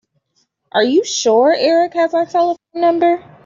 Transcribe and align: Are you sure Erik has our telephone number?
Are 0.71 0.83
you 0.83 1.03
sure 1.05 1.53
Erik 1.55 1.93
has 1.93 2.15
our 2.15 2.25
telephone 2.25 2.57
number? 2.73 3.23